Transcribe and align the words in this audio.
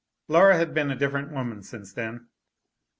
Laura 0.27 0.57
had 0.57 0.73
been 0.73 0.89
a 0.89 0.95
different 0.95 1.31
woman 1.31 1.61
since 1.61 1.93
then. 1.93 2.27